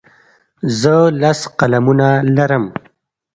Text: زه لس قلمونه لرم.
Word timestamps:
زه 0.79 0.95
لس 1.21 1.39
قلمونه 1.59 2.09
لرم. 2.35 2.65